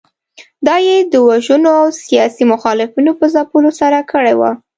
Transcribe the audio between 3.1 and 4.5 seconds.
په ځپلو سره کړې